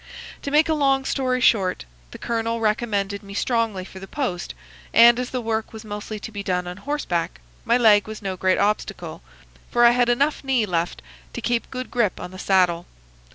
To 0.41 0.49
make 0.49 0.67
a 0.67 0.73
long 0.73 1.05
story 1.05 1.39
short, 1.41 1.85
the 2.09 2.17
colonel 2.17 2.59
recommended 2.59 3.21
me 3.21 3.35
strongly 3.35 3.85
for 3.85 3.99
the 3.99 4.07
post 4.07 4.55
and, 4.95 5.19
as 5.19 5.29
the 5.29 5.41
work 5.41 5.71
was 5.73 5.85
mostly 5.85 6.19
to 6.21 6.31
be 6.31 6.41
done 6.41 6.65
on 6.65 6.77
horseback, 6.77 7.39
my 7.65 7.77
leg 7.77 8.07
was 8.07 8.19
no 8.19 8.35
great 8.35 8.57
obstacle, 8.57 9.21
for 9.69 9.85
I 9.85 9.91
had 9.91 10.09
enough 10.09 10.43
knee 10.43 10.65
left 10.65 11.03
to 11.33 11.39
keep 11.41 11.69
good 11.69 11.91
grip 11.91 12.19
on 12.19 12.31
the 12.31 12.39
saddle. 12.39 12.87